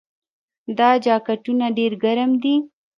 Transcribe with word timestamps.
دا 0.77 0.89
جاکټونه 1.05 1.65
ډیر 1.77 1.91
ګرم 2.03 2.31
دي. 2.43 2.55